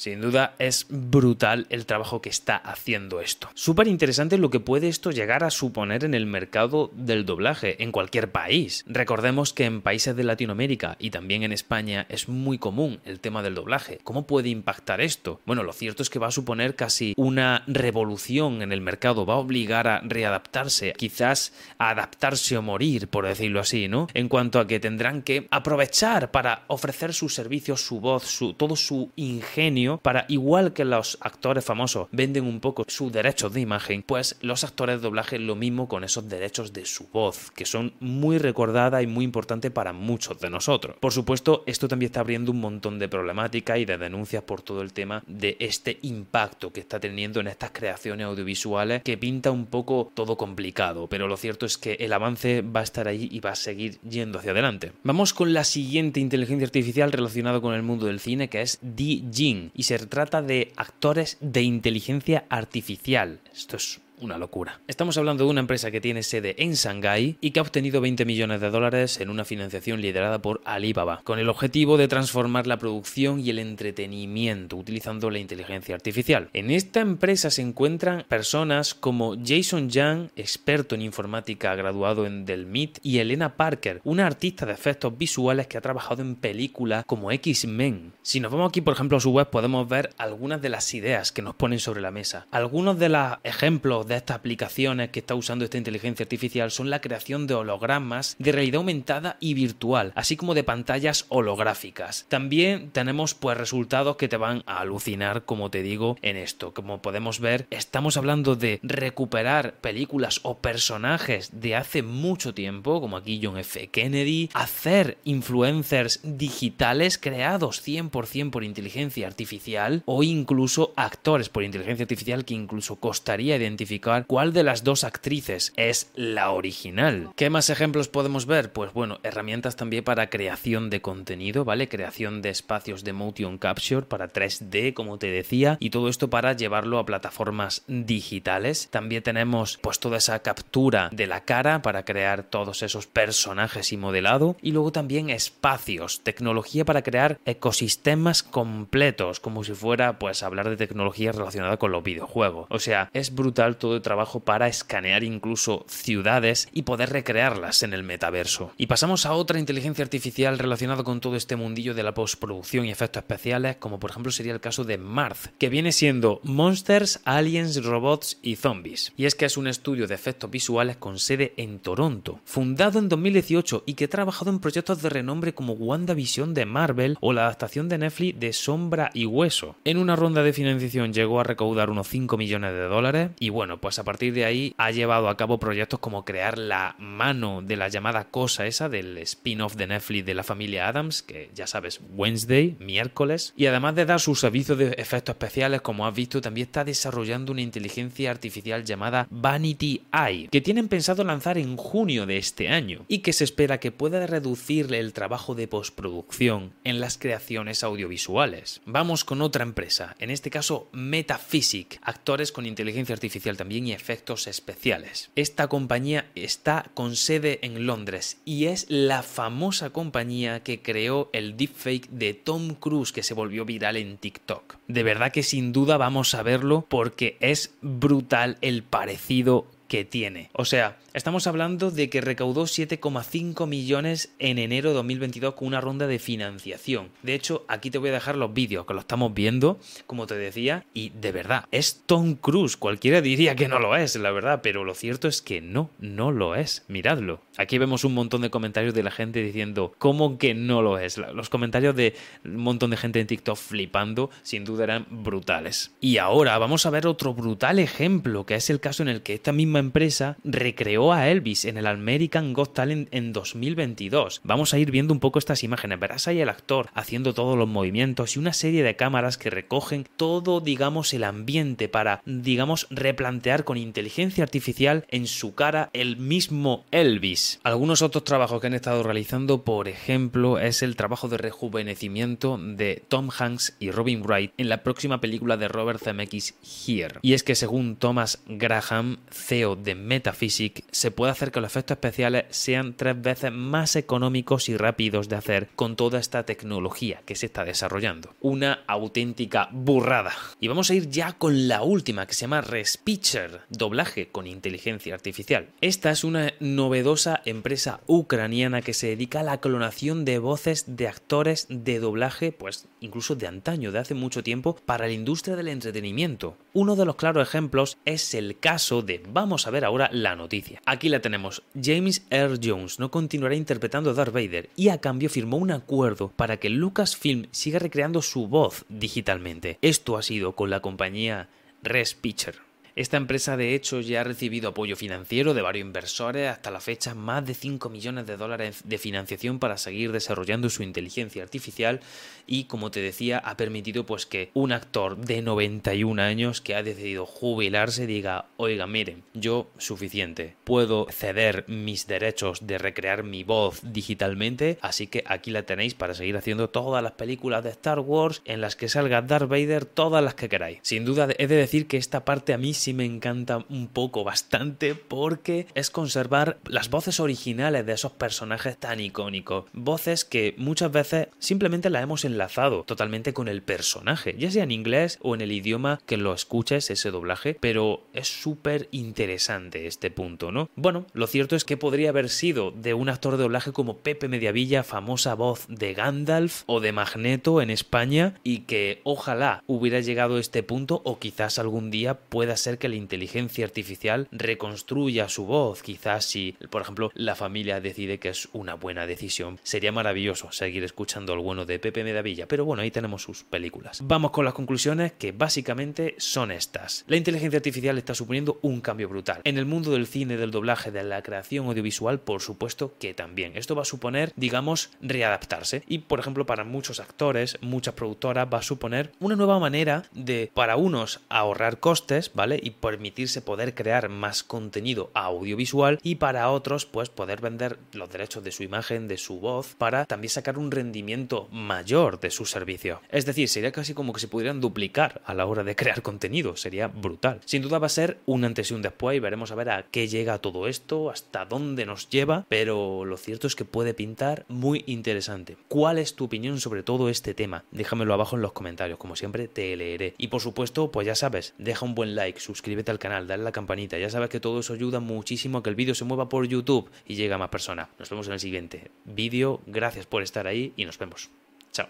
Sin 0.00 0.22
duda 0.22 0.54
es 0.58 0.86
brutal 0.88 1.66
el 1.68 1.84
trabajo 1.84 2.22
que 2.22 2.30
está 2.30 2.56
haciendo 2.56 3.20
esto. 3.20 3.50
Súper 3.52 3.86
interesante 3.86 4.38
lo 4.38 4.48
que 4.48 4.58
puede 4.58 4.88
esto 4.88 5.10
llegar 5.10 5.44
a 5.44 5.50
suponer 5.50 6.04
en 6.04 6.14
el 6.14 6.24
mercado 6.24 6.90
del 6.94 7.26
doblaje 7.26 7.82
en 7.82 7.92
cualquier 7.92 8.32
país. 8.32 8.82
Recordemos 8.86 9.52
que 9.52 9.66
en 9.66 9.82
países 9.82 10.16
de 10.16 10.24
Latinoamérica 10.24 10.96
y 10.98 11.10
también 11.10 11.42
en 11.42 11.52
España 11.52 12.06
es 12.08 12.30
muy 12.30 12.56
común 12.56 13.00
el 13.04 13.20
tema 13.20 13.42
del 13.42 13.54
doblaje. 13.54 13.98
¿Cómo 14.02 14.26
puede 14.26 14.48
impactar 14.48 15.02
esto? 15.02 15.42
Bueno, 15.44 15.64
lo 15.64 15.74
cierto 15.74 16.02
es 16.02 16.08
que 16.08 16.18
va 16.18 16.28
a 16.28 16.30
suponer 16.30 16.76
casi 16.76 17.12
una 17.18 17.62
revolución 17.66 18.62
en 18.62 18.72
el 18.72 18.80
mercado, 18.80 19.26
va 19.26 19.34
a 19.34 19.36
obligar 19.36 19.86
a 19.86 20.00
readaptarse, 20.00 20.94
quizás 20.94 21.52
a 21.76 21.90
adaptarse 21.90 22.56
o 22.56 22.62
morir, 22.62 23.08
por 23.08 23.26
decirlo 23.26 23.60
así, 23.60 23.86
¿no? 23.86 24.06
En 24.14 24.30
cuanto 24.30 24.60
a 24.60 24.66
que 24.66 24.80
tendrán 24.80 25.20
que 25.20 25.46
aprovechar 25.50 26.30
para 26.30 26.64
ofrecer 26.68 27.12
sus 27.12 27.34
servicios, 27.34 27.82
su 27.82 28.00
voz, 28.00 28.24
su, 28.24 28.54
todo 28.54 28.76
su 28.76 29.10
ingenio 29.16 29.89
para, 29.98 30.26
igual 30.28 30.72
que 30.72 30.84
los 30.84 31.18
actores 31.20 31.64
famosos 31.64 32.08
venden 32.12 32.44
un 32.44 32.60
poco 32.60 32.84
sus 32.88 33.12
derechos 33.12 33.52
de 33.52 33.60
imagen, 33.60 34.02
pues 34.02 34.36
los 34.40 34.64
actores 34.64 34.96
de 34.96 35.02
doblaje 35.02 35.38
lo 35.38 35.56
mismo 35.56 35.88
con 35.88 36.04
esos 36.04 36.28
derechos 36.28 36.72
de 36.72 36.86
su 36.86 37.08
voz, 37.08 37.50
que 37.50 37.64
son 37.64 37.92
muy 38.00 38.38
recordada 38.38 39.02
y 39.02 39.06
muy 39.06 39.24
importante 39.24 39.70
para 39.70 39.92
muchos 39.92 40.40
de 40.40 40.50
nosotros. 40.50 40.96
Por 41.00 41.12
supuesto, 41.12 41.62
esto 41.66 41.88
también 41.88 42.08
está 42.08 42.20
abriendo 42.20 42.52
un 42.52 42.60
montón 42.60 42.98
de 42.98 43.08
problemáticas 43.08 43.78
y 43.78 43.84
de 43.84 43.98
denuncias 43.98 44.42
por 44.42 44.62
todo 44.62 44.82
el 44.82 44.92
tema 44.92 45.22
de 45.26 45.56
este 45.60 45.98
impacto 46.02 46.72
que 46.72 46.80
está 46.80 47.00
teniendo 47.00 47.40
en 47.40 47.48
estas 47.48 47.70
creaciones 47.70 48.26
audiovisuales 48.26 49.02
que 49.02 49.18
pinta 49.18 49.50
un 49.50 49.66
poco 49.66 50.10
todo 50.14 50.36
complicado, 50.36 51.08
pero 51.08 51.28
lo 51.28 51.36
cierto 51.36 51.66
es 51.66 51.78
que 51.78 51.94
el 51.94 52.12
avance 52.12 52.62
va 52.62 52.80
a 52.80 52.84
estar 52.84 53.08
ahí 53.08 53.28
y 53.30 53.40
va 53.40 53.50
a 53.50 53.56
seguir 53.56 54.00
yendo 54.00 54.38
hacia 54.38 54.52
adelante. 54.52 54.92
Vamos 55.02 55.34
con 55.34 55.52
la 55.52 55.64
siguiente 55.64 56.20
inteligencia 56.20 56.66
artificial 56.66 57.12
relacionada 57.12 57.60
con 57.60 57.74
el 57.74 57.82
mundo 57.82 58.06
del 58.06 58.20
cine, 58.20 58.48
que 58.48 58.62
es 58.62 58.78
Di 58.82 59.24
Jin 59.32 59.70
y 59.80 59.84
se 59.84 59.98
trata 59.98 60.42
de 60.42 60.74
actores 60.76 61.38
de 61.40 61.62
inteligencia 61.62 62.44
artificial. 62.50 63.40
Esto 63.50 63.76
es 63.76 63.98
una 64.20 64.38
locura. 64.38 64.80
Estamos 64.86 65.16
hablando 65.18 65.44
de 65.44 65.50
una 65.50 65.60
empresa 65.60 65.90
que 65.90 66.00
tiene 66.00 66.22
sede 66.22 66.54
en 66.62 66.74
Shanghái 66.74 67.36
y 67.40 67.50
que 67.50 67.60
ha 67.60 67.62
obtenido 67.62 68.00
20 68.00 68.24
millones 68.24 68.60
de 68.60 68.70
dólares 68.70 69.20
en 69.20 69.30
una 69.30 69.44
financiación 69.44 70.00
liderada 70.00 70.40
por 70.40 70.60
Alibaba, 70.64 71.20
con 71.24 71.38
el 71.38 71.48
objetivo 71.48 71.96
de 71.96 72.08
transformar 72.08 72.66
la 72.66 72.78
producción 72.78 73.40
y 73.40 73.50
el 73.50 73.58
entretenimiento 73.58 74.76
utilizando 74.76 75.30
la 75.30 75.38
inteligencia 75.38 75.94
artificial. 75.94 76.48
En 76.52 76.70
esta 76.70 77.00
empresa 77.00 77.50
se 77.50 77.62
encuentran 77.62 78.24
personas 78.28 78.94
como 78.94 79.36
Jason 79.42 79.88
Yang, 79.88 80.30
experto 80.36 80.94
en 80.94 81.02
informática 81.02 81.74
graduado 81.74 82.26
en 82.26 82.44
Del 82.44 82.66
MIT, 82.66 82.98
y 83.02 83.18
Elena 83.18 83.56
Parker, 83.56 84.00
una 84.04 84.26
artista 84.26 84.66
de 84.66 84.72
efectos 84.72 85.16
visuales 85.16 85.66
que 85.66 85.78
ha 85.78 85.80
trabajado 85.80 86.22
en 86.22 86.36
películas 86.36 87.04
como 87.06 87.30
X-Men. 87.30 88.12
Si 88.22 88.40
nos 88.40 88.52
vamos 88.52 88.68
aquí, 88.68 88.80
por 88.80 88.94
ejemplo, 88.94 89.18
a 89.18 89.20
su 89.20 89.32
web, 89.32 89.48
podemos 89.48 89.88
ver 89.88 90.10
algunas 90.18 90.60
de 90.62 90.68
las 90.68 90.92
ideas 90.94 91.32
que 91.32 91.42
nos 91.42 91.54
ponen 91.54 91.78
sobre 91.78 92.00
la 92.00 92.10
mesa. 92.10 92.46
Algunos 92.50 92.98
de 92.98 93.08
los 93.08 93.38
ejemplos 93.44 94.06
de 94.10 94.18
estas 94.18 94.36
aplicaciones 94.36 95.10
que 95.10 95.20
está 95.20 95.34
usando 95.34 95.64
esta 95.64 95.78
inteligencia 95.78 96.24
artificial 96.24 96.70
son 96.70 96.90
la 96.90 97.00
creación 97.00 97.46
de 97.46 97.54
hologramas 97.54 98.36
de 98.38 98.52
realidad 98.52 98.78
aumentada 98.78 99.36
y 99.40 99.54
virtual, 99.54 100.12
así 100.14 100.36
como 100.36 100.54
de 100.54 100.64
pantallas 100.64 101.26
holográficas. 101.28 102.26
También 102.28 102.90
tenemos 102.90 103.34
pues 103.34 103.56
resultados 103.56 104.16
que 104.16 104.28
te 104.28 104.36
van 104.36 104.62
a 104.66 104.80
alucinar, 104.80 105.44
como 105.44 105.70
te 105.70 105.82
digo, 105.82 106.16
en 106.22 106.36
esto. 106.36 106.74
Como 106.74 107.00
podemos 107.00 107.40
ver, 107.40 107.66
estamos 107.70 108.16
hablando 108.16 108.56
de 108.56 108.80
recuperar 108.82 109.74
películas 109.74 110.40
o 110.42 110.58
personajes 110.58 111.60
de 111.60 111.76
hace 111.76 112.02
mucho 112.02 112.52
tiempo, 112.52 113.00
como 113.00 113.16
aquí 113.16 113.40
John 113.42 113.58
F. 113.58 113.88
Kennedy, 113.88 114.50
hacer 114.54 115.18
influencers 115.24 116.20
digitales 116.24 117.16
creados 117.18 117.86
100% 117.86 118.50
por 118.50 118.64
inteligencia 118.64 119.26
artificial 119.26 120.02
o 120.06 120.22
incluso 120.22 120.92
actores 120.96 121.48
por 121.48 121.62
inteligencia 121.62 122.04
artificial 122.04 122.44
que 122.44 122.54
incluso 122.54 122.96
costaría 122.96 123.56
identificar 123.56 123.99
cuál 124.26 124.52
de 124.52 124.62
las 124.62 124.84
dos 124.84 125.04
actrices 125.04 125.72
es 125.76 126.10
la 126.14 126.50
original. 126.50 127.30
¿Qué 127.36 127.50
más 127.50 127.70
ejemplos 127.70 128.08
podemos 128.08 128.46
ver? 128.46 128.72
Pues 128.72 128.92
bueno, 128.92 129.18
herramientas 129.22 129.76
también 129.76 130.04
para 130.04 130.30
creación 130.30 130.90
de 130.90 131.00
contenido, 131.00 131.64
¿vale? 131.64 131.88
Creación 131.88 132.42
de 132.42 132.50
espacios 132.50 133.04
de 133.04 133.12
motion 133.12 133.58
capture 133.58 134.02
para 134.02 134.32
3D, 134.32 134.94
como 134.94 135.18
te 135.18 135.28
decía, 135.28 135.76
y 135.80 135.90
todo 135.90 136.08
esto 136.08 136.30
para 136.30 136.52
llevarlo 136.52 136.98
a 136.98 137.06
plataformas 137.06 137.82
digitales. 137.86 138.88
También 138.90 139.22
tenemos 139.22 139.78
pues 139.82 140.00
toda 140.00 140.18
esa 140.18 140.40
captura 140.40 141.10
de 141.12 141.26
la 141.26 141.44
cara 141.44 141.82
para 141.82 142.04
crear 142.04 142.42
todos 142.44 142.82
esos 142.82 143.06
personajes 143.06 143.92
y 143.92 143.96
modelado. 143.96 144.56
Y 144.62 144.72
luego 144.72 144.92
también 144.92 145.30
espacios, 145.30 146.20
tecnología 146.22 146.84
para 146.84 147.02
crear 147.02 147.38
ecosistemas 147.44 148.42
completos, 148.42 149.40
como 149.40 149.64
si 149.64 149.72
fuera 149.72 150.18
pues 150.18 150.42
hablar 150.42 150.68
de 150.68 150.76
tecnología 150.76 151.32
relacionada 151.32 151.76
con 151.76 151.92
los 151.92 152.02
videojuegos. 152.02 152.66
O 152.70 152.78
sea, 152.78 153.10
es 153.12 153.34
brutal 153.34 153.76
todo 153.76 153.89
el 153.96 154.02
trabajo 154.02 154.40
para 154.40 154.68
escanear 154.68 155.24
incluso 155.24 155.84
ciudades 155.88 156.68
y 156.72 156.82
poder 156.82 157.10
recrearlas 157.10 157.82
en 157.82 157.94
el 157.94 158.02
metaverso. 158.02 158.72
Y 158.76 158.86
pasamos 158.86 159.26
a 159.26 159.32
otra 159.32 159.58
inteligencia 159.58 160.04
artificial 160.04 160.58
relacionada 160.58 161.04
con 161.04 161.20
todo 161.20 161.36
este 161.36 161.56
mundillo 161.56 161.94
de 161.94 162.02
la 162.02 162.14
postproducción 162.14 162.84
y 162.84 162.90
efectos 162.90 163.22
especiales, 163.22 163.76
como 163.76 163.98
por 163.98 164.10
ejemplo 164.10 164.32
sería 164.32 164.52
el 164.52 164.60
caso 164.60 164.84
de 164.84 164.98
Marth, 164.98 165.48
que 165.58 165.68
viene 165.68 165.92
siendo 165.92 166.40
Monsters, 166.42 167.20
Aliens, 167.24 167.84
Robots 167.84 168.38
y 168.42 168.56
Zombies. 168.56 169.12
Y 169.16 169.26
es 169.26 169.34
que 169.34 169.46
es 169.46 169.56
un 169.56 169.66
estudio 169.66 170.06
de 170.06 170.14
efectos 170.14 170.50
visuales 170.50 170.96
con 170.96 171.18
sede 171.18 171.54
en 171.56 171.78
Toronto, 171.78 172.40
fundado 172.44 172.98
en 172.98 173.08
2018 173.08 173.84
y 173.86 173.94
que 173.94 174.04
ha 174.04 174.08
trabajado 174.08 174.50
en 174.50 174.60
proyectos 174.60 175.02
de 175.02 175.08
renombre 175.08 175.54
como 175.54 175.74
WandaVision 175.74 176.54
de 176.54 176.66
Marvel 176.66 177.16
o 177.20 177.32
la 177.32 177.42
adaptación 177.42 177.88
de 177.88 177.98
Netflix 177.98 178.40
de 178.40 178.52
Sombra 178.52 179.10
y 179.14 179.26
Hueso. 179.26 179.76
En 179.84 179.98
una 179.98 180.16
ronda 180.16 180.42
de 180.42 180.52
financiación 180.52 181.12
llegó 181.12 181.40
a 181.40 181.44
recaudar 181.44 181.90
unos 181.90 182.08
5 182.08 182.36
millones 182.36 182.72
de 182.72 182.84
dólares 182.84 183.30
y 183.38 183.50
bueno, 183.50 183.79
pues 183.80 183.98
a 183.98 184.04
partir 184.04 184.32
de 184.34 184.44
ahí 184.44 184.74
ha 184.76 184.90
llevado 184.90 185.28
a 185.28 185.36
cabo 185.36 185.58
proyectos 185.58 186.00
como 186.00 186.24
crear 186.24 186.58
la 186.58 186.94
mano 186.98 187.62
de 187.62 187.76
la 187.76 187.88
llamada 187.88 188.24
cosa 188.24 188.66
esa 188.66 188.88
del 188.88 189.18
spin-off 189.18 189.76
de 189.76 189.86
Netflix 189.86 190.26
de 190.26 190.34
la 190.34 190.44
familia 190.44 190.88
Adams, 190.88 191.22
que 191.22 191.50
ya 191.54 191.66
sabes, 191.66 192.00
Wednesday, 192.14 192.76
miércoles, 192.78 193.52
y 193.56 193.66
además 193.66 193.94
de 193.94 194.04
dar 194.04 194.20
sus 194.20 194.40
servicios 194.40 194.78
de 194.78 194.94
efectos 194.98 195.34
especiales, 195.34 195.80
como 195.80 196.06
has 196.06 196.14
visto, 196.14 196.40
también 196.40 196.66
está 196.66 196.84
desarrollando 196.84 197.52
una 197.52 197.62
inteligencia 197.62 198.30
artificial 198.30 198.84
llamada 198.84 199.26
Vanity 199.30 200.02
Eye, 200.12 200.48
que 200.50 200.60
tienen 200.60 200.88
pensado 200.88 201.24
lanzar 201.24 201.58
en 201.58 201.76
junio 201.76 202.26
de 202.26 202.36
este 202.36 202.68
año 202.68 203.04
y 203.08 203.18
que 203.18 203.32
se 203.32 203.44
espera 203.44 203.80
que 203.80 203.92
pueda 203.92 204.26
reducir 204.26 204.92
el 204.92 205.12
trabajo 205.12 205.54
de 205.54 205.68
postproducción 205.68 206.72
en 206.84 207.00
las 207.00 207.18
creaciones 207.18 207.82
audiovisuales. 207.82 208.80
Vamos 208.84 209.24
con 209.24 209.42
otra 209.42 209.62
empresa, 209.62 210.16
en 210.18 210.30
este 210.30 210.50
caso 210.50 210.88
Metaphysic, 210.92 211.98
actores 212.02 212.52
con 212.52 212.66
inteligencia 212.66 213.14
artificial 213.14 213.56
también 213.56 213.69
y 213.70 213.92
efectos 213.92 214.46
especiales. 214.46 215.30
Esta 215.36 215.68
compañía 215.68 216.26
está 216.34 216.90
con 216.94 217.16
sede 217.16 217.60
en 217.62 217.86
Londres 217.86 218.38
y 218.44 218.66
es 218.66 218.86
la 218.88 219.22
famosa 219.22 219.90
compañía 219.90 220.62
que 220.62 220.82
creó 220.82 221.30
el 221.32 221.56
deepfake 221.56 222.08
de 222.10 222.34
Tom 222.34 222.74
Cruise 222.74 223.12
que 223.12 223.22
se 223.22 223.34
volvió 223.34 223.64
viral 223.64 223.96
en 223.96 224.18
TikTok. 224.18 224.76
De 224.88 225.02
verdad 225.02 225.32
que 225.32 225.42
sin 225.42 225.72
duda 225.72 225.96
vamos 225.96 226.34
a 226.34 226.42
verlo 226.42 226.84
porque 226.88 227.36
es 227.40 227.74
brutal 227.80 228.58
el 228.60 228.82
parecido 228.82 229.66
que 229.88 230.04
tiene. 230.04 230.50
O 230.52 230.64
sea, 230.64 230.98
Estamos 231.12 231.48
hablando 231.48 231.90
de 231.90 232.08
que 232.08 232.20
recaudó 232.20 232.66
7,5 232.66 233.66
millones 233.66 234.32
en 234.38 234.58
enero 234.58 234.90
de 234.90 234.94
2022 234.94 235.54
con 235.54 235.66
una 235.66 235.80
ronda 235.80 236.06
de 236.06 236.20
financiación. 236.20 237.08
De 237.24 237.34
hecho, 237.34 237.64
aquí 237.66 237.90
te 237.90 237.98
voy 237.98 238.10
a 238.10 238.12
dejar 238.12 238.36
los 238.36 238.54
vídeos 238.54 238.86
que 238.86 238.94
lo 238.94 239.00
estamos 239.00 239.34
viendo, 239.34 239.80
como 240.06 240.28
te 240.28 240.36
decía, 240.36 240.84
y 240.94 241.10
de 241.10 241.32
verdad, 241.32 241.64
es 241.72 242.02
Tom 242.06 242.36
Cruise. 242.36 242.76
Cualquiera 242.76 243.20
diría 243.22 243.56
que 243.56 243.66
no 243.66 243.80
lo 243.80 243.96
es, 243.96 244.14
la 244.14 244.30
verdad, 244.30 244.60
pero 244.62 244.84
lo 244.84 244.94
cierto 244.94 245.26
es 245.26 245.42
que 245.42 245.60
no, 245.60 245.90
no 245.98 246.30
lo 246.30 246.54
es. 246.54 246.84
Miradlo. 246.86 247.40
Aquí 247.56 247.76
vemos 247.76 248.04
un 248.04 248.14
montón 248.14 248.42
de 248.42 248.50
comentarios 248.50 248.94
de 248.94 249.02
la 249.02 249.10
gente 249.10 249.42
diciendo, 249.42 249.92
¿cómo 249.98 250.38
que 250.38 250.54
no 250.54 250.80
lo 250.80 250.96
es? 250.96 251.18
Los 251.18 251.50
comentarios 251.50 251.96
de 251.96 252.14
un 252.44 252.58
montón 252.58 252.90
de 252.90 252.96
gente 252.96 253.18
en 253.18 253.26
TikTok 253.26 253.56
flipando, 253.56 254.30
sin 254.42 254.64
duda 254.64 254.84
eran 254.84 255.06
brutales. 255.10 255.90
Y 256.00 256.18
ahora 256.18 256.56
vamos 256.58 256.86
a 256.86 256.90
ver 256.90 257.08
otro 257.08 257.34
brutal 257.34 257.80
ejemplo, 257.80 258.46
que 258.46 258.54
es 258.54 258.70
el 258.70 258.78
caso 258.78 259.02
en 259.02 259.08
el 259.08 259.22
que 259.22 259.34
esta 259.34 259.50
misma 259.50 259.80
empresa 259.80 260.36
recreó 260.44 260.99
a 261.08 261.30
Elvis 261.30 261.64
en 261.64 261.78
el 261.78 261.86
American 261.86 262.52
Got 262.52 262.74
Talent 262.74 263.08
en 263.10 263.32
2022. 263.32 264.42
Vamos 264.44 264.74
a 264.74 264.78
ir 264.78 264.90
viendo 264.90 265.14
un 265.14 265.20
poco 265.20 265.38
estas 265.38 265.64
imágenes. 265.64 265.98
Verás 265.98 266.28
ahí 266.28 266.40
el 266.40 266.50
actor 266.50 266.90
haciendo 266.92 267.32
todos 267.32 267.56
los 267.56 267.68
movimientos 267.68 268.36
y 268.36 268.38
una 268.38 268.52
serie 268.52 268.82
de 268.82 268.96
cámaras 268.96 269.38
que 269.38 269.48
recogen 269.48 270.06
todo, 270.16 270.60
digamos, 270.60 271.14
el 271.14 271.24
ambiente 271.24 271.88
para, 271.88 272.22
digamos, 272.26 272.86
replantear 272.90 273.64
con 273.64 273.78
inteligencia 273.78 274.44
artificial 274.44 275.06
en 275.08 275.26
su 275.26 275.54
cara 275.54 275.88
el 275.94 276.18
mismo 276.18 276.84
Elvis. 276.90 277.60
Algunos 277.62 278.02
otros 278.02 278.24
trabajos 278.24 278.60
que 278.60 278.66
han 278.66 278.74
estado 278.74 279.02
realizando, 279.02 279.64
por 279.64 279.88
ejemplo, 279.88 280.58
es 280.58 280.82
el 280.82 280.96
trabajo 280.96 281.28
de 281.28 281.38
rejuvenecimiento 281.38 282.58
de 282.58 283.02
Tom 283.08 283.30
Hanks 283.36 283.76
y 283.78 283.90
Robin 283.90 284.22
Wright 284.22 284.52
en 284.58 284.68
la 284.68 284.82
próxima 284.82 285.20
película 285.20 285.56
de 285.56 285.68
Robert 285.68 286.02
Zemeckis 286.02 286.54
Here. 286.62 287.20
Y 287.22 287.32
es 287.32 287.42
que 287.42 287.54
según 287.54 287.96
Thomas 287.96 288.42
Graham, 288.46 289.18
CEO 289.30 289.76
de 289.76 289.94
Metaphysic, 289.94 290.84
se 290.92 291.10
puede 291.10 291.32
hacer 291.32 291.50
que 291.52 291.60
los 291.60 291.70
efectos 291.70 291.96
especiales 291.96 292.44
sean 292.50 292.94
tres 292.94 293.20
veces 293.20 293.52
más 293.52 293.96
económicos 293.96 294.68
y 294.68 294.76
rápidos 294.76 295.28
de 295.28 295.36
hacer 295.36 295.68
con 295.76 295.96
toda 295.96 296.18
esta 296.18 296.44
tecnología 296.44 297.22
que 297.24 297.36
se 297.36 297.46
está 297.46 297.64
desarrollando. 297.64 298.34
Una 298.40 298.84
auténtica 298.86 299.68
burrada. 299.72 300.32
Y 300.60 300.68
vamos 300.68 300.90
a 300.90 300.94
ir 300.94 301.08
ya 301.08 301.32
con 301.32 301.68
la 301.68 301.82
última 301.82 302.26
que 302.26 302.34
se 302.34 302.42
llama 302.42 302.60
Respitcher, 302.60 303.62
doblaje 303.68 304.28
con 304.28 304.46
inteligencia 304.46 305.14
artificial. 305.14 305.68
Esta 305.80 306.10
es 306.10 306.24
una 306.24 306.52
novedosa 306.60 307.42
empresa 307.44 308.00
ucraniana 308.06 308.82
que 308.82 308.94
se 308.94 309.08
dedica 309.08 309.40
a 309.40 309.44
la 309.44 309.60
clonación 309.60 310.24
de 310.24 310.38
voces 310.38 310.96
de 310.96 311.08
actores 311.08 311.66
de 311.68 312.00
doblaje, 312.00 312.52
pues 312.52 312.88
incluso 313.00 313.34
de 313.34 313.46
antaño, 313.46 313.92
de 313.92 313.98
hace 313.98 314.14
mucho 314.14 314.42
tiempo, 314.42 314.76
para 314.86 315.06
la 315.06 315.12
industria 315.12 315.56
del 315.56 315.68
entretenimiento. 315.68 316.56
Uno 316.72 316.96
de 316.96 317.04
los 317.04 317.16
claros 317.16 317.46
ejemplos 317.46 317.98
es 318.04 318.34
el 318.34 318.58
caso 318.58 319.02
de, 319.02 319.22
vamos 319.28 319.66
a 319.66 319.70
ver 319.70 319.84
ahora 319.84 320.08
la 320.12 320.36
noticia. 320.36 320.79
Aquí 320.86 321.08
la 321.08 321.20
tenemos, 321.20 321.62
James 321.80 322.26
Earl 322.30 322.58
Jones 322.62 322.98
no 322.98 323.10
continuará 323.10 323.54
interpretando 323.54 324.10
a 324.10 324.14
Darth 324.14 324.32
Vader 324.32 324.70
y 324.76 324.88
a 324.88 324.98
cambio 324.98 325.28
firmó 325.28 325.56
un 325.56 325.70
acuerdo 325.70 326.32
para 326.34 326.56
que 326.56 326.70
Lucasfilm 326.70 327.46
siga 327.50 327.78
recreando 327.78 328.22
su 328.22 328.48
voz 328.48 328.84
digitalmente. 328.88 329.78
Esto 329.82 330.16
ha 330.16 330.22
sido 330.22 330.56
con 330.56 330.70
la 330.70 330.80
compañía 330.80 331.48
Res 331.82 332.14
Picture. 332.14 332.69
Esta 332.96 333.16
empresa 333.16 333.56
de 333.56 333.74
hecho 333.74 334.00
ya 334.00 334.20
ha 334.20 334.24
recibido 334.24 334.70
apoyo 334.70 334.96
financiero 334.96 335.54
de 335.54 335.62
varios 335.62 335.86
inversores, 335.86 336.48
hasta 336.48 336.70
la 336.70 336.80
fecha 336.80 337.14
más 337.14 337.46
de 337.46 337.54
5 337.54 337.88
millones 337.88 338.26
de 338.26 338.36
dólares 338.36 338.82
de 338.84 338.98
financiación 338.98 339.58
para 339.58 339.78
seguir 339.78 340.12
desarrollando 340.12 340.70
su 340.70 340.82
inteligencia 340.82 341.42
artificial 341.42 342.00
y 342.46 342.64
como 342.64 342.90
te 342.90 343.00
decía 343.00 343.38
ha 343.38 343.56
permitido 343.56 344.06
pues 344.06 344.26
que 344.26 344.50
un 344.54 344.72
actor 344.72 345.16
de 345.16 345.42
91 345.42 346.20
años 346.20 346.60
que 346.60 346.74
ha 346.74 346.82
decidido 346.82 347.26
jubilarse 347.26 348.06
diga, 348.06 348.46
oiga 348.56 348.86
miren, 348.86 349.22
yo 349.34 349.70
suficiente, 349.78 350.56
puedo 350.64 351.06
ceder 351.10 351.64
mis 351.68 352.06
derechos 352.06 352.66
de 352.66 352.78
recrear 352.78 353.22
mi 353.22 353.44
voz 353.44 353.80
digitalmente, 353.82 354.78
así 354.80 355.06
que 355.06 355.22
aquí 355.26 355.50
la 355.50 355.62
tenéis 355.62 355.94
para 355.94 356.14
seguir 356.14 356.36
haciendo 356.36 356.70
todas 356.70 357.02
las 357.02 357.12
películas 357.12 357.64
de 357.64 357.70
Star 357.70 358.00
Wars 358.00 358.42
en 358.44 358.60
las 358.60 358.76
que 358.76 358.88
salga 358.88 359.22
Darth 359.22 359.48
Vader, 359.48 359.84
todas 359.84 360.22
las 360.22 360.34
que 360.34 360.48
queráis. 360.48 360.78
Sin 360.82 361.04
duda 361.04 361.28
he 361.38 361.46
de 361.46 361.56
decir 361.56 361.86
que 361.86 361.96
esta 361.96 362.24
parte 362.24 362.52
a 362.52 362.58
mí 362.58 362.74
sí 362.80 362.94
me 362.94 363.04
encanta 363.04 363.64
un 363.68 363.88
poco, 363.88 364.24
bastante, 364.24 364.94
porque 364.94 365.66
es 365.74 365.90
conservar 365.90 366.58
las 366.64 366.90
voces 366.90 367.20
originales 367.20 367.86
de 367.86 367.92
esos 367.92 368.12
personajes 368.12 368.76
tan 368.78 369.00
icónicos. 369.00 369.66
Voces 369.72 370.24
que 370.24 370.54
muchas 370.56 370.90
veces 370.90 371.28
simplemente 371.38 371.90
las 371.90 372.02
hemos 372.02 372.24
enlazado 372.24 372.84
totalmente 372.84 373.32
con 373.32 373.48
el 373.48 373.62
personaje, 373.62 374.34
ya 374.38 374.50
sea 374.50 374.64
en 374.64 374.70
inglés 374.70 375.18
o 375.22 375.34
en 375.34 375.42
el 375.42 375.52
idioma 375.52 376.00
que 376.06 376.16
lo 376.16 376.32
escuches, 376.32 376.90
ese 376.90 377.10
doblaje, 377.10 377.56
pero 377.60 378.06
es 378.14 378.28
súper 378.28 378.88
interesante 378.90 379.86
este 379.86 380.10
punto, 380.10 380.50
¿no? 380.50 380.70
Bueno, 380.74 381.06
lo 381.12 381.26
cierto 381.26 381.56
es 381.56 381.64
que 381.64 381.76
podría 381.76 382.10
haber 382.10 382.28
sido 382.28 382.70
de 382.70 382.94
un 382.94 383.08
actor 383.08 383.36
de 383.36 383.42
doblaje 383.42 383.72
como 383.72 383.98
Pepe 383.98 384.28
Mediavilla, 384.28 384.82
famosa 384.82 385.34
voz 385.34 385.66
de 385.68 385.94
Gandalf 385.94 386.62
o 386.66 386.80
de 386.80 386.92
Magneto 386.92 387.60
en 387.60 387.70
España, 387.70 388.34
y 388.42 388.60
que 388.60 389.00
ojalá 389.04 389.62
hubiera 389.66 390.00
llegado 390.00 390.36
a 390.36 390.40
este 390.40 390.62
punto 390.62 391.02
o 391.04 391.18
quizás 391.18 391.58
algún 391.58 391.90
día 391.90 392.14
pueda 392.14 392.56
ser 392.56 392.69
que 392.78 392.88
la 392.88 392.96
inteligencia 392.96 393.64
artificial 393.64 394.28
reconstruya 394.30 395.28
su 395.28 395.46
voz. 395.46 395.82
Quizás 395.82 396.24
si, 396.24 396.56
por 396.70 396.82
ejemplo, 396.82 397.10
la 397.14 397.34
familia 397.34 397.80
decide 397.80 398.18
que 398.18 398.30
es 398.30 398.48
una 398.52 398.74
buena 398.74 399.06
decisión, 399.06 399.58
sería 399.62 399.92
maravilloso 399.92 400.52
seguir 400.52 400.84
escuchando 400.84 401.32
al 401.32 401.40
bueno 401.40 401.66
de 401.66 401.78
Pepe 401.78 402.04
Medavilla. 402.04 402.46
Pero 402.46 402.64
bueno, 402.64 402.82
ahí 402.82 402.90
tenemos 402.90 403.22
sus 403.22 403.44
películas. 403.44 404.00
Vamos 404.02 404.30
con 404.30 404.44
las 404.44 404.54
conclusiones 404.54 405.12
que 405.12 405.32
básicamente 405.32 406.14
son 406.18 406.50
estas. 406.50 407.04
La 407.08 407.16
inteligencia 407.16 407.58
artificial 407.58 407.98
está 407.98 408.14
suponiendo 408.14 408.58
un 408.62 408.80
cambio 408.80 409.08
brutal. 409.08 409.40
En 409.44 409.58
el 409.58 409.66
mundo 409.66 409.92
del 409.92 410.06
cine, 410.06 410.36
del 410.36 410.50
doblaje, 410.50 410.90
de 410.90 411.02
la 411.02 411.22
creación 411.22 411.66
audiovisual, 411.66 412.20
por 412.20 412.42
supuesto 412.42 412.94
que 412.98 413.14
también. 413.14 413.56
Esto 413.56 413.74
va 413.74 413.82
a 413.82 413.86
suponer, 413.86 414.32
digamos, 414.36 414.90
readaptarse. 415.00 415.82
Y, 415.86 415.98
por 415.98 416.20
ejemplo, 416.20 416.46
para 416.46 416.64
muchos 416.64 417.00
actores, 417.00 417.58
muchas 417.60 417.94
productoras, 417.94 418.48
va 418.52 418.58
a 418.58 418.62
suponer 418.62 419.12
una 419.20 419.36
nueva 419.36 419.58
manera 419.58 420.04
de, 420.12 420.50
para 420.54 420.76
unos, 420.76 421.20
ahorrar 421.28 421.80
costes, 421.80 422.30
¿vale? 422.34 422.59
Y 422.62 422.70
permitirse 422.70 423.42
poder 423.42 423.74
crear 423.74 424.08
más 424.08 424.42
contenido 424.42 425.10
audiovisual 425.14 425.98
y 426.02 426.16
para 426.16 426.50
otros 426.50 426.86
pues 426.86 427.08
poder 427.08 427.40
vender 427.40 427.78
los 427.92 428.10
derechos 428.10 428.44
de 428.44 428.52
su 428.52 428.62
imagen, 428.62 429.08
de 429.08 429.18
su 429.18 429.40
voz 429.40 429.74
para 429.76 430.06
también 430.06 430.30
sacar 430.30 430.58
un 430.58 430.70
rendimiento 430.70 431.48
mayor 431.50 432.20
de 432.20 432.30
su 432.30 432.46
servicio. 432.46 433.00
Es 433.10 433.26
decir, 433.26 433.48
sería 433.48 433.72
casi 433.72 433.94
como 433.94 434.12
que 434.12 434.20
se 434.20 434.28
pudieran 434.28 434.60
duplicar 434.60 435.20
a 435.24 435.34
la 435.34 435.46
hora 435.46 435.64
de 435.64 435.76
crear 435.76 436.02
contenido, 436.02 436.56
sería 436.56 436.88
brutal. 436.88 437.40
Sin 437.44 437.62
duda 437.62 437.78
va 437.78 437.86
a 437.86 437.90
ser 437.90 438.18
un 438.26 438.44
antes 438.44 438.70
y 438.70 438.74
un 438.74 438.82
después 438.82 439.16
y 439.16 439.20
veremos 439.20 439.50
a 439.50 439.54
ver 439.54 439.70
a 439.70 439.84
qué 439.90 440.08
llega 440.08 440.38
todo 440.38 440.68
esto, 440.68 441.10
hasta 441.10 441.44
dónde 441.44 441.86
nos 441.86 442.08
lleva, 442.08 442.46
pero 442.48 443.04
lo 443.04 443.16
cierto 443.16 443.46
es 443.46 443.56
que 443.56 443.64
puede 443.64 443.94
pintar 443.94 444.44
muy 444.48 444.84
interesante. 444.86 445.56
¿Cuál 445.68 445.98
es 445.98 446.14
tu 446.14 446.24
opinión 446.24 446.60
sobre 446.60 446.82
todo 446.82 447.08
este 447.08 447.34
tema? 447.34 447.64
Déjamelo 447.70 448.14
abajo 448.14 448.36
en 448.36 448.42
los 448.42 448.52
comentarios, 448.52 448.98
como 448.98 449.16
siempre 449.16 449.48
te 449.48 449.76
leeré. 449.76 450.14
Y 450.18 450.28
por 450.28 450.40
supuesto, 450.40 450.90
pues 450.90 451.06
ya 451.06 451.14
sabes, 451.14 451.54
deja 451.58 451.84
un 451.84 451.94
buen 451.94 452.14
like, 452.14 452.40
suscríbete 452.50 452.90
al 452.90 452.98
canal, 452.98 453.26
dale 453.26 453.42
a 453.42 453.44
la 453.44 453.52
campanita. 453.52 453.96
Ya 453.98 454.10
sabes 454.10 454.28
que 454.28 454.40
todo 454.40 454.60
eso 454.60 454.72
ayuda 454.74 455.00
muchísimo 455.00 455.58
a 455.58 455.62
que 455.62 455.70
el 455.70 455.76
vídeo 455.76 455.94
se 455.94 456.04
mueva 456.04 456.28
por 456.28 456.46
YouTube 456.46 456.90
y 457.06 457.14
llegue 457.14 457.32
a 457.32 457.38
más 457.38 457.48
personas. 457.48 457.88
Nos 457.98 458.10
vemos 458.10 458.26
en 458.26 458.34
el 458.34 458.40
siguiente 458.40 458.90
vídeo. 459.04 459.60
Gracias 459.66 460.06
por 460.06 460.22
estar 460.22 460.46
ahí 460.46 460.72
y 460.76 460.84
nos 460.84 460.98
vemos. 460.98 461.30
Chao. 461.72 461.88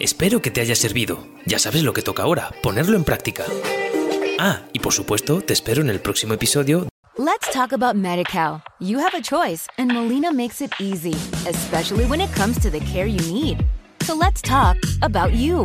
Espero 0.00 0.40
que 0.40 0.50
te 0.50 0.60
haya 0.60 0.74
servido. 0.74 1.26
Ya 1.44 1.58
sabes 1.58 1.82
lo 1.82 1.92
que 1.92 2.02
toca 2.02 2.22
ahora, 2.22 2.52
ponerlo 2.62 2.96
en 2.96 3.04
práctica. 3.04 3.44
Ah, 4.38 4.62
y 4.72 4.78
por 4.78 4.92
supuesto, 4.92 5.42
te 5.42 5.52
espero 5.52 5.82
en 5.82 5.90
el 5.90 6.00
próximo 6.00 6.34
episodio. 6.34 6.88
Let's 7.18 7.50
talk 7.52 7.72
about 7.72 7.96
MediCal. 7.96 8.62
You 8.78 9.00
have 9.00 9.12
a 9.12 9.20
choice, 9.20 9.66
and 9.76 9.92
Molina 9.92 10.32
makes 10.32 10.62
it 10.62 10.72
easy, 10.78 11.14
especially 11.48 12.06
when 12.06 12.20
it 12.20 12.32
comes 12.32 12.60
to 12.60 12.70
the 12.70 12.78
care 12.78 13.06
you 13.06 13.18
need. 13.32 13.66
So 14.02 14.14
let's 14.14 14.40
talk 14.40 14.76
about 15.02 15.34
you, 15.34 15.64